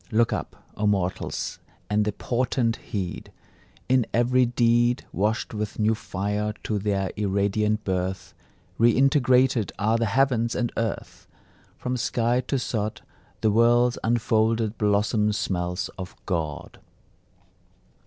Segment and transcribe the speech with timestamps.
[0.11, 3.31] Look up, O mortals, and the portent heed;
[3.87, 8.33] In every deed, Washed with new fire to their irradiant birth,
[8.79, 11.27] Reintegrated are the heavens and earth!
[11.77, 13.01] From sky to sod,
[13.41, 16.79] The world's unfolded blossom smells of God.